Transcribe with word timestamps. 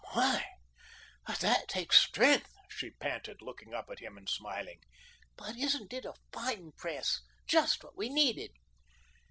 "My, 0.15 0.43
but 1.27 1.37
that 1.41 1.67
takes 1.67 1.99
strength," 1.99 2.51
she 2.69 2.89
panted, 2.89 3.37
looking 3.43 3.75
up 3.75 3.87
at 3.91 3.99
him 3.99 4.17
and 4.17 4.27
smiling. 4.27 4.79
"But 5.37 5.57
isn't 5.57 5.93
it 5.93 6.05
a 6.05 6.15
fine 6.33 6.71
press? 6.75 7.21
Just 7.47 7.83
what 7.83 7.95
we 7.95 8.09
needed." 8.09 8.49